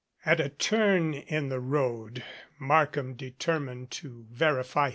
/, 0.15 0.25
At 0.31 0.39
a 0.39 0.49
turn 0.49 1.13
in 1.13 1.49
the 1.49 1.59
road 1.59 2.23
Markham 2.57 3.13
determined 3.13 3.91
to 3.91 4.25
verify 4.31 4.89